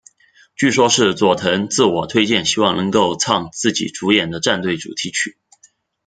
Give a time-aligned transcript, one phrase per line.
[0.55, 5.37] 据说是佐藤自我推荐希望能够唱自己主演的战队主题曲。